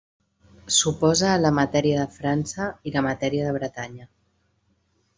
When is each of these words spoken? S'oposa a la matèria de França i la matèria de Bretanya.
S'oposa 0.77 1.27
a 1.33 1.41
la 1.43 1.51
matèria 1.59 1.99
de 2.01 2.17
França 2.17 2.73
i 2.93 2.97
la 2.99 3.07
matèria 3.11 3.49
de 3.51 3.57
Bretanya. 3.63 4.13